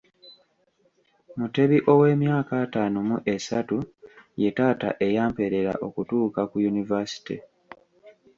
[1.39, 3.77] Mutebi ow’emyaka ataano mu esatu
[4.41, 7.35] ye taata eyampeerera okutuukaku Yunivaasite.